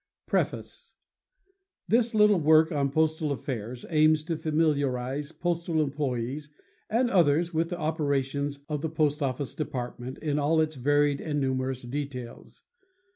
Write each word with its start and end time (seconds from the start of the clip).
PREFACE 0.25 0.95
This 1.87 2.15
little 2.15 2.39
work 2.39 2.71
on 2.71 2.89
postal 2.89 3.31
affairs 3.31 3.85
aims 3.87 4.23
to 4.23 4.35
familiarize 4.35 5.31
postal 5.31 5.79
employes 5.79 6.49
and 6.89 7.11
others 7.11 7.53
with 7.53 7.69
the 7.69 7.77
operations 7.77 8.61
of 8.67 8.81
the 8.81 8.89
Post 8.89 9.21
Office 9.21 9.53
Department 9.53 10.17
in 10.17 10.39
all 10.39 10.59
its 10.59 10.73
varied 10.73 11.21
and 11.21 11.39
numerous 11.39 11.83
details. 11.83 12.63